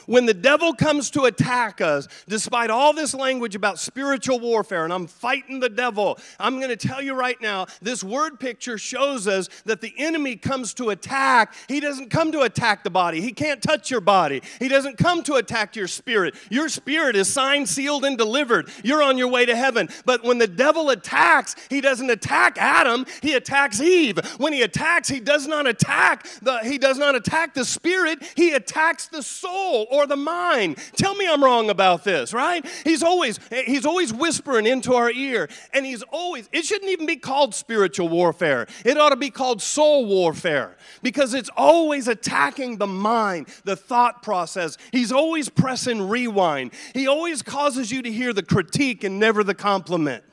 [0.09, 4.93] When the devil comes to attack us, despite all this language about spiritual warfare, and
[4.93, 9.29] I'm fighting the devil, I'm going to tell you right now this word picture shows
[9.29, 11.55] us that the enemy comes to attack.
[11.69, 14.43] He doesn't come to attack the body, he can't touch your body.
[14.59, 16.35] He doesn't come to attack your spirit.
[16.51, 18.71] Your spirit is signed, sealed, and delivered.
[18.83, 19.91] You're on your way to heaven.
[20.07, 24.19] But when the devil attacks, he doesn't attack Adam, he attacks Eve.
[24.39, 28.53] When he attacks, he does not attack the he does not attack the spirit, he
[28.53, 30.79] attacks the soul or the mind.
[30.97, 32.65] Tell me I'm wrong about this, right?
[32.85, 37.17] He's always he's always whispering into our ear and he's always it shouldn't even be
[37.17, 38.67] called spiritual warfare.
[38.85, 44.23] It ought to be called soul warfare because it's always attacking the mind, the thought
[44.23, 44.79] process.
[44.93, 46.73] He's always pressing rewind.
[46.95, 50.25] He always causes you to hear the critique and never the compliment.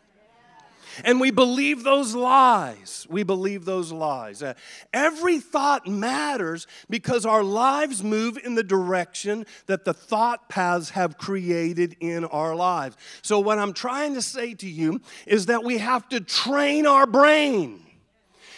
[1.03, 3.05] And we believe those lies.
[3.10, 4.41] We believe those lies.
[4.41, 4.53] Uh,
[4.93, 11.17] every thought matters because our lives move in the direction that the thought paths have
[11.17, 12.95] created in our lives.
[13.21, 17.05] So, what I'm trying to say to you is that we have to train our
[17.05, 17.81] brain.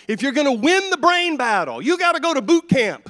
[0.08, 3.10] If you're going to win the brain battle, you got to go to boot camp.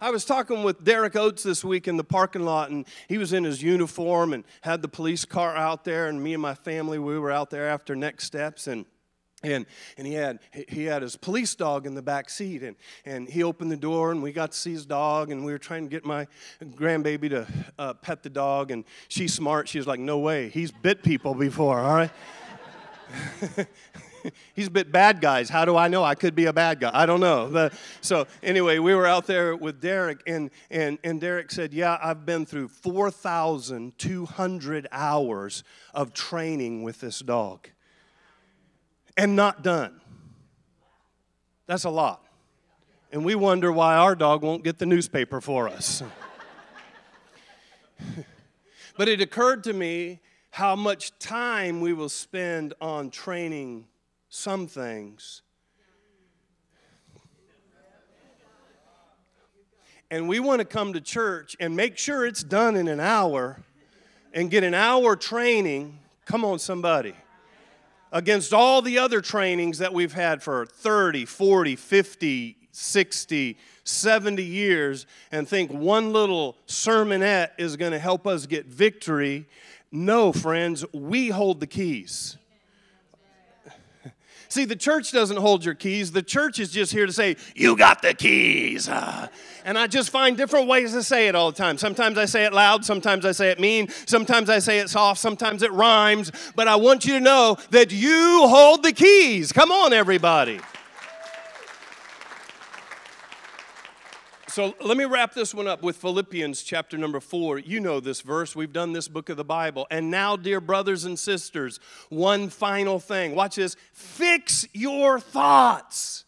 [0.00, 3.32] I was talking with Derek Oates this week in the parking lot, and he was
[3.32, 6.98] in his uniform and had the police car out there, and me and my family,
[6.98, 8.84] we were out there after next steps, and
[9.42, 13.28] and, and he had he had his police dog in the back seat and, and
[13.28, 15.84] he opened the door and we got to see his dog and we were trying
[15.84, 16.26] to get my
[16.62, 17.46] grandbaby to
[17.78, 19.68] uh, pet the dog and she's smart.
[19.68, 20.48] She was like no way.
[20.48, 22.10] He's bit people before all right
[24.54, 25.48] he's a bit bad guys.
[25.48, 26.04] How do I know?
[26.04, 26.90] I could be a bad guy.
[26.92, 27.48] I don't know.
[27.52, 31.98] But, so anyway, we were out there with Derek, and, and, and Derek said, yeah,
[32.02, 37.68] I've been through 4,200 hours of training with this dog
[39.16, 40.00] and not done.
[41.66, 42.22] That's a lot.
[43.12, 46.02] And we wonder why our dog won't get the newspaper for us.
[48.96, 53.86] but it occurred to me how much time we will spend on training
[54.36, 55.42] some things.
[60.10, 63.60] And we want to come to church and make sure it's done in an hour
[64.32, 65.98] and get an hour training.
[66.26, 67.14] Come on, somebody.
[68.12, 75.06] Against all the other trainings that we've had for 30, 40, 50, 60, 70 years
[75.32, 79.46] and think one little sermonette is going to help us get victory.
[79.90, 82.36] No, friends, we hold the keys.
[84.48, 86.12] See, the church doesn't hold your keys.
[86.12, 88.88] The church is just here to say, You got the keys.
[88.88, 91.76] And I just find different ways to say it all the time.
[91.78, 95.20] Sometimes I say it loud, sometimes I say it mean, sometimes I say it soft,
[95.20, 96.30] sometimes it rhymes.
[96.54, 99.52] But I want you to know that you hold the keys.
[99.52, 100.60] Come on, everybody.
[104.56, 107.58] So let me wrap this one up with Philippians chapter number four.
[107.58, 108.56] You know this verse.
[108.56, 109.86] We've done this book of the Bible.
[109.90, 113.34] And now, dear brothers and sisters, one final thing.
[113.34, 113.76] Watch this.
[113.92, 116.24] Fix your thoughts.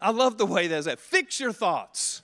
[0.00, 0.98] I love the way that's that.
[0.98, 2.22] Fix your thoughts.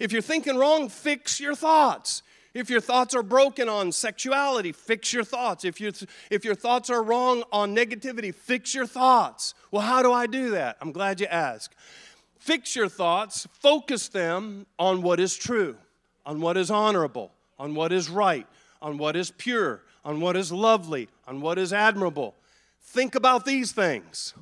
[0.00, 2.24] If you're thinking wrong, fix your thoughts.
[2.52, 5.64] If your thoughts are broken on sexuality, fix your thoughts.
[5.64, 5.92] If, you,
[6.32, 9.54] if your thoughts are wrong on negativity, fix your thoughts.
[9.70, 10.78] Well, how do I do that?
[10.80, 11.76] I'm glad you asked.
[12.40, 15.76] Fix your thoughts, focus them on what is true,
[16.24, 18.46] on what is honorable, on what is right,
[18.80, 22.34] on what is pure, on what is lovely, on what is admirable.
[22.80, 24.32] Think about these things.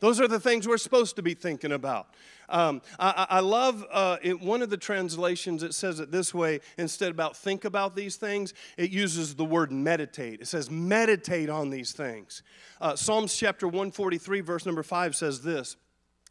[0.00, 2.08] Those are the things we're supposed to be thinking about.
[2.50, 6.60] Um, I, I, love uh, in one of the translations, it says it this way
[6.76, 10.42] instead about think about these things, it uses the word meditate.
[10.42, 12.42] It says meditate on these things.
[12.78, 15.76] Uh, Psalms chapter 143, verse number 5 says this.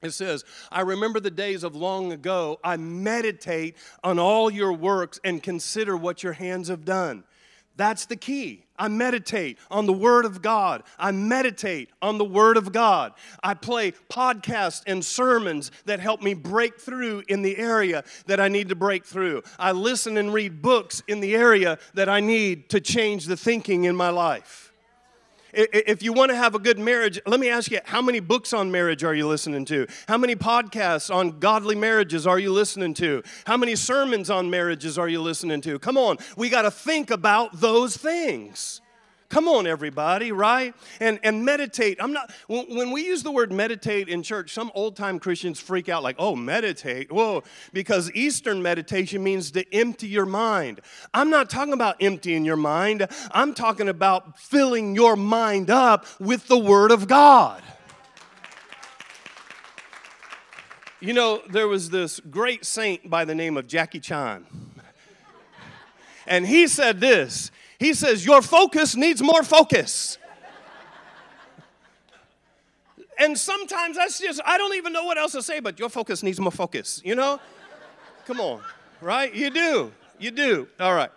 [0.01, 2.59] It says, I remember the days of long ago.
[2.63, 7.23] I meditate on all your works and consider what your hands have done.
[7.77, 8.65] That's the key.
[8.77, 10.83] I meditate on the Word of God.
[10.99, 13.13] I meditate on the Word of God.
[13.43, 18.49] I play podcasts and sermons that help me break through in the area that I
[18.49, 19.43] need to break through.
[19.57, 23.85] I listen and read books in the area that I need to change the thinking
[23.85, 24.70] in my life.
[25.53, 28.53] If you want to have a good marriage, let me ask you how many books
[28.53, 29.87] on marriage are you listening to?
[30.07, 33.23] How many podcasts on godly marriages are you listening to?
[33.45, 35.79] How many sermons on marriages are you listening to?
[35.79, 38.81] Come on, we got to think about those things.
[39.31, 40.75] Come on, everybody, right?
[40.99, 42.03] And, and meditate.
[42.03, 45.87] I'm not, when we use the word meditate in church, some old time Christians freak
[45.87, 47.09] out like, oh, meditate.
[47.09, 50.81] Whoa, because Eastern meditation means to empty your mind.
[51.13, 56.49] I'm not talking about emptying your mind, I'm talking about filling your mind up with
[56.49, 57.63] the Word of God.
[60.99, 64.45] You know, there was this great saint by the name of Jackie Chan.
[66.27, 67.49] And he said this
[67.81, 70.19] he says, Your focus needs more focus.
[73.17, 76.21] and sometimes that's just, I don't even know what else to say, but your focus
[76.21, 77.39] needs more focus, you know?
[78.27, 78.61] Come on,
[79.01, 79.33] right?
[79.33, 79.91] You do.
[80.19, 80.67] You do.
[80.79, 81.09] All right.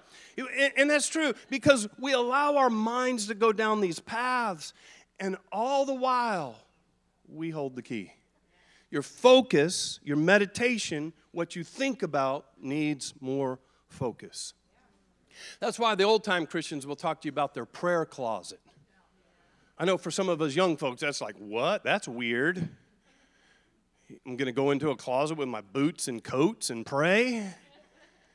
[0.79, 4.73] And that's true because we allow our minds to go down these paths,
[5.21, 6.57] and all the while,
[7.29, 8.11] we hold the key.
[8.91, 14.55] Your focus, your meditation, what you think about needs more focus.
[15.61, 18.61] That's why the old time Christians will talk to you about their prayer closet.
[19.79, 21.83] I know for some of us young folks, that's like, what?
[21.83, 22.69] That's weird.
[24.27, 27.51] I'm going to go into a closet with my boots and coats and pray?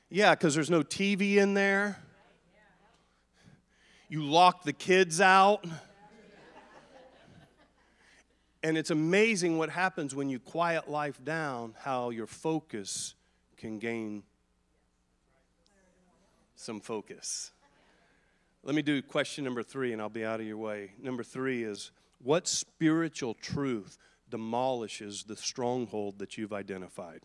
[0.09, 2.01] Yeah, because there's no TV in there.
[4.09, 5.65] You lock the kids out.
[8.62, 13.13] And it's amazing what happens when you quiet life down, how your focus
[13.55, 14.23] can gain
[16.60, 17.52] some focus.
[18.63, 20.91] Let me do question number three and I'll be out of your way.
[21.02, 21.91] Number three is
[22.22, 23.98] what spiritual truth
[24.30, 27.22] demolishes the stronghold that you've identified?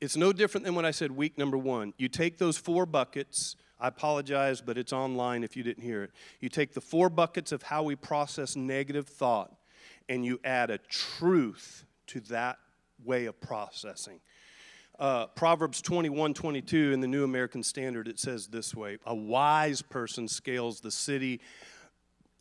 [0.00, 1.92] It's no different than what I said week number one.
[1.96, 3.54] You take those four buckets.
[3.78, 6.10] I apologize, but it's online if you didn't hear it.
[6.40, 9.54] You take the four buckets of how we process negative thought
[10.08, 12.58] and you add a truth to that
[13.04, 14.20] way of processing.
[15.00, 19.80] Uh, Proverbs 21 22 in the New American Standard, it says this way A wise
[19.80, 21.40] person scales the city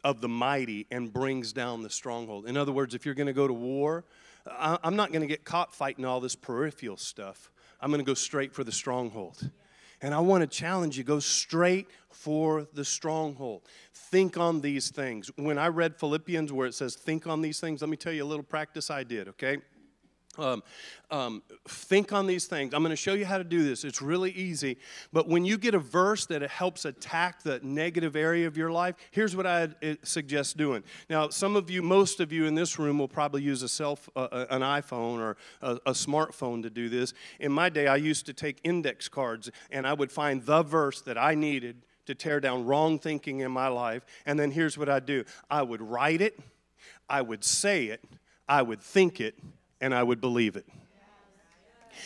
[0.04, 2.48] of the mighty and brings down the stronghold.
[2.48, 4.04] In other words, if you're going to go to war,
[4.46, 7.50] I'm not going to get caught fighting all this peripheral stuff.
[7.80, 9.50] I'm going to go straight for the stronghold.
[10.02, 13.64] And I want to challenge you go straight for the stronghold.
[13.94, 15.30] Think on these things.
[15.36, 18.24] When I read Philippians where it says, think on these things, let me tell you
[18.24, 19.58] a little practice I did, okay?
[20.40, 20.64] Um,
[21.12, 22.74] um, think on these things.
[22.74, 23.84] I'm going to show you how to do this.
[23.84, 24.78] It's really easy.
[25.12, 28.96] But when you get a verse that helps attack the negative area of your life,
[29.12, 29.70] here's what I
[30.04, 30.84] suggest doing.
[31.10, 34.08] Now, some of you, most of you in this room will probably use a self,
[34.16, 37.14] uh, uh, an iPhone or a, a smartphone to do this.
[37.40, 41.02] In my day, I used to take index cards and I would find the verse
[41.02, 44.06] that I needed to tear down wrong thinking in my life.
[44.26, 46.40] And then here's what I do I would write it,
[47.10, 48.04] I would say it,
[48.48, 49.36] I would think it,
[49.82, 50.66] and I would believe it.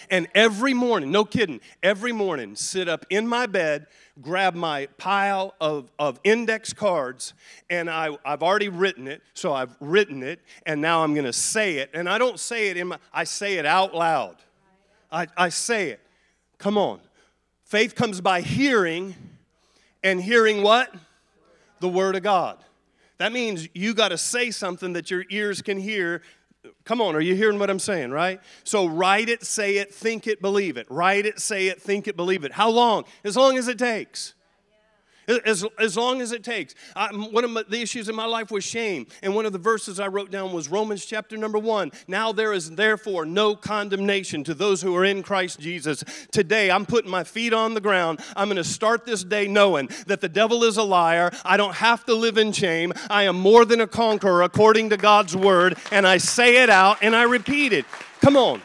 [0.09, 3.87] And every morning, no kidding, every morning, sit up in my bed,
[4.21, 7.33] grab my pile of, of index cards,
[7.69, 11.77] and I, I've already written it, so I've written it, and now I'm to say
[11.77, 11.89] it.
[11.93, 14.37] And I don't say it in my, I say it out loud.
[15.11, 15.99] I, I say it.
[16.57, 16.99] Come on.
[17.63, 19.15] Faith comes by hearing,
[20.03, 20.93] and hearing what?
[21.79, 22.57] The Word of God.
[23.19, 26.21] That means you got to say something that your ears can hear
[26.85, 28.39] Come on, are you hearing what I'm saying, right?
[28.63, 30.87] So write it, say it, think it, believe it.
[30.89, 32.53] Write it, say it, think it, believe it.
[32.53, 33.03] How long?
[33.23, 34.33] As long as it takes.
[35.27, 36.75] As, as long as it takes.
[36.95, 39.07] I, one of my, the issues in my life was shame.
[39.21, 41.91] And one of the verses I wrote down was Romans chapter number one.
[42.07, 46.03] Now there is therefore no condemnation to those who are in Christ Jesus.
[46.31, 48.19] Today I'm putting my feet on the ground.
[48.35, 51.31] I'm going to start this day knowing that the devil is a liar.
[51.45, 52.93] I don't have to live in shame.
[53.09, 55.77] I am more than a conqueror according to God's word.
[55.91, 57.85] And I say it out and I repeat it.
[58.21, 58.61] Come on.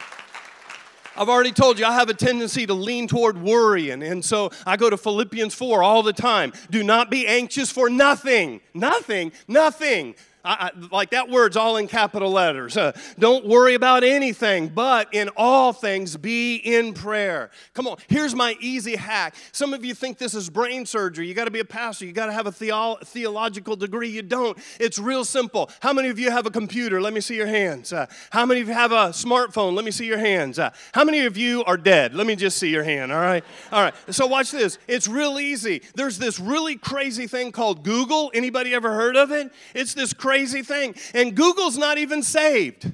[1.17, 4.03] I've already told you I have a tendency to lean toward worrying.
[4.03, 6.53] And so I go to Philippians 4 all the time.
[6.69, 8.61] Do not be anxious for nothing.
[8.73, 9.31] Nothing.
[9.47, 10.15] Nothing.
[10.43, 12.77] I, I, like that word's all in capital letters.
[12.77, 17.51] Uh, don't worry about anything, but in all things be in prayer.
[17.73, 19.35] Come on, here's my easy hack.
[19.51, 21.27] Some of you think this is brain surgery.
[21.27, 24.09] You got to be a pastor, you got to have a theo- theological degree.
[24.09, 24.57] You don't.
[24.79, 25.69] It's real simple.
[25.81, 27.01] How many of you have a computer?
[27.01, 27.91] Let me see your hands.
[27.91, 29.75] Uh, how many of you have a smartphone?
[29.75, 30.57] Let me see your hands.
[30.57, 32.13] Uh, how many of you are dead?
[32.13, 33.43] Let me just see your hand, all right?
[33.73, 34.77] All right, so watch this.
[34.87, 35.81] It's real easy.
[35.95, 38.31] There's this really crazy thing called Google.
[38.33, 39.51] Anybody ever heard of it?
[39.73, 40.93] It's this crazy crazy thing.
[41.15, 42.91] And Google's not even saved.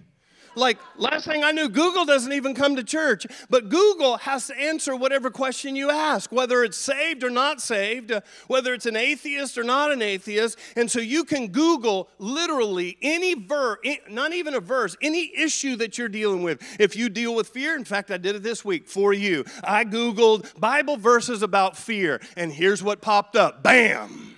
[0.58, 3.28] Like, last thing I knew, Google doesn't even come to church.
[3.50, 8.14] But Google has to answer whatever question you ask, whether it's saved or not saved,
[8.14, 10.58] uh, whether it's an atheist or not an atheist.
[10.78, 13.80] And so you can Google literally any verse,
[14.10, 16.62] not even a verse, any issue that you're dealing with.
[16.80, 19.44] If you deal with fear, in fact, I did it this week for you.
[19.62, 24.36] I Googled Bible verses about fear, and here's what popped up bam!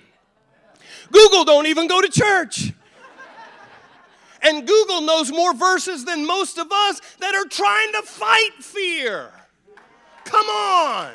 [1.10, 2.72] Google don't even go to church.
[4.42, 9.30] And Google knows more verses than most of us that are trying to fight fear.
[10.24, 11.12] Come on.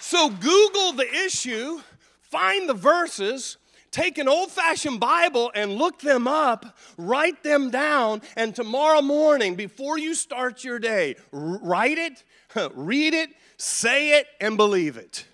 [0.00, 1.80] So Google the issue,
[2.20, 3.56] find the verses,
[3.90, 9.54] take an old fashioned Bible and look them up, write them down, and tomorrow morning,
[9.54, 12.22] before you start your day, write it,
[12.74, 15.26] read it, say it, and believe it.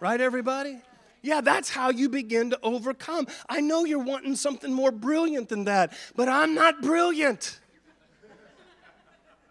[0.00, 0.78] Right, everybody?
[1.22, 3.28] Yeah, that's how you begin to overcome.
[3.48, 7.60] I know you're wanting something more brilliant than that, but I'm not brilliant.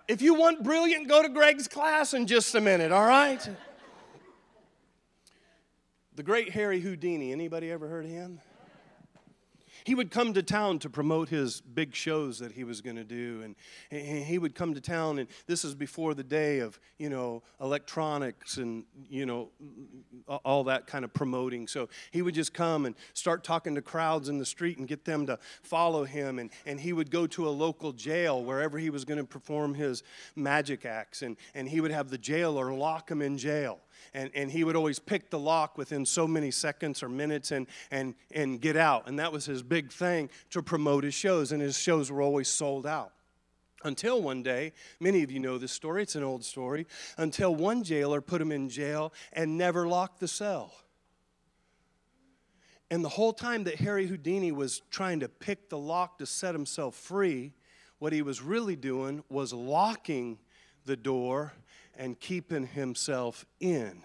[0.07, 3.47] If you want brilliant, go to Greg's class in just a minute, all right?
[6.17, 8.41] The great Harry Houdini, anybody ever heard of him?
[9.83, 13.03] He would come to town to promote his big shows that he was going to
[13.03, 13.41] do.
[13.43, 13.55] And,
[13.91, 18.57] he would come to town, and this is before the day of, you know, electronics
[18.57, 19.49] and, you know,
[20.45, 21.67] all that kind of promoting.
[21.67, 25.05] So he would just come and start talking to crowds in the street and get
[25.05, 26.39] them to follow him.
[26.39, 29.73] And, and he would go to a local jail wherever he was going to perform
[29.73, 30.03] his
[30.35, 31.21] magic acts.
[31.21, 33.79] And, and he would have the jailer lock him in jail
[34.13, 37.67] and, and he would always pick the lock within so many seconds or minutes and,
[37.91, 39.07] and, and get out.
[39.07, 42.47] And that was his big thing to promote his shows, and his shows were always
[42.47, 43.13] sold out.
[43.83, 46.85] Until one day, many of you know this story, it's an old story,
[47.17, 50.73] until one jailer put him in jail and never locked the cell.
[52.91, 56.53] And the whole time that Harry Houdini was trying to pick the lock to set
[56.53, 57.53] himself free,
[57.99, 60.37] what he was really doing was locking
[60.85, 61.53] the door
[61.97, 64.01] and keeping himself in.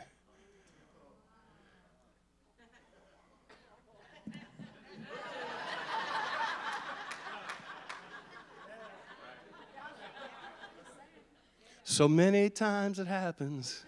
[11.85, 13.85] So many times it happens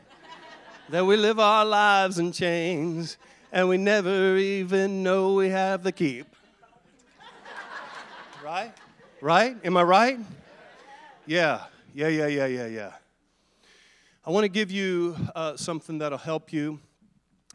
[0.89, 3.19] that we live our lives in chains
[3.53, 6.27] and we never even know we have the keep.
[8.43, 8.73] Right?
[9.21, 9.57] Right?
[9.65, 10.19] Am I right?
[11.27, 12.93] Yeah, yeah, yeah, yeah, yeah, yeah.
[14.29, 16.81] I want to give you uh, something that'll help you.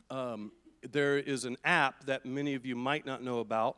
[0.09, 0.51] Um,
[0.91, 3.77] there is an app that many of you might not know about,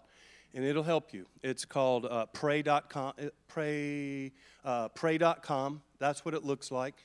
[0.53, 1.25] and it'll help you.
[1.43, 3.11] It's called uh, pray.com.
[3.19, 4.31] Uh, pray,
[4.63, 5.81] uh, pray.com.
[5.99, 6.95] That's what it looks like.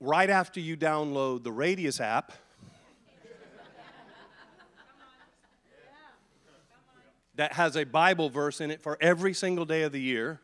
[0.00, 2.32] Right after you download the Radius app,
[7.34, 10.40] that has a Bible verse in it for every single day of the year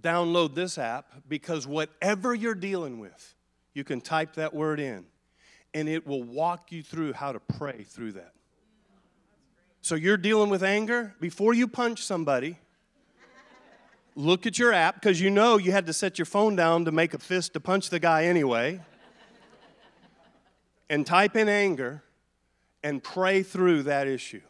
[0.00, 3.34] download this app because whatever you're dealing with,
[3.74, 5.04] you can type that word in
[5.74, 8.32] and it will walk you through how to pray through that.
[9.80, 12.58] So you're dealing with anger, before you punch somebody,
[14.14, 16.92] look at your app because you know you had to set your phone down to
[16.92, 18.80] make a fist to punch the guy anyway.
[20.90, 22.02] and type in anger
[22.84, 24.42] and pray through that issue.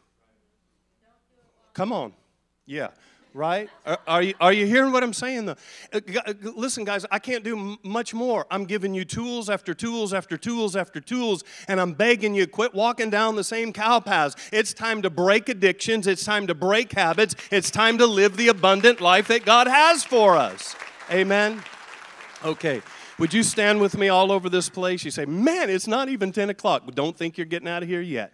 [1.73, 2.13] Come on.
[2.65, 2.89] Yeah
[3.33, 3.69] right?
[3.85, 5.45] Are, are, you, are you hearing what I'm saying?
[5.45, 5.55] Though?
[5.91, 8.45] Uh, uh, listen, guys, I can't do much more.
[8.51, 12.73] I'm giving you tools after tools after tools after tools, and I'm begging you, quit
[12.73, 14.35] walking down the same cow paths.
[14.51, 16.07] It's time to break addictions.
[16.07, 17.35] It's time to break habits.
[17.51, 20.75] It's time to live the abundant life that God has for us.
[21.11, 21.61] Amen?
[22.43, 22.81] Okay.
[23.19, 25.05] Would you stand with me all over this place?
[25.05, 26.83] You say, man, it's not even 10 o'clock.
[26.93, 28.33] Don't think you're getting out of here yet.